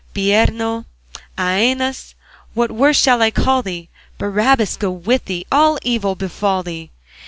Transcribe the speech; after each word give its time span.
Bireno, 0.15 0.85
Æneas, 1.37 2.15
what 2.55 2.71
worse 2.71 2.99
shall 2.99 3.21
I 3.21 3.29
call 3.29 3.61
thee? 3.61 3.87
Barabbas 4.17 4.75
go 4.77 4.89
with 4.89 5.25
thee! 5.25 5.45
All 5.51 5.77
evil 5.83 6.15
befall 6.15 6.63
thee! 6.63 6.89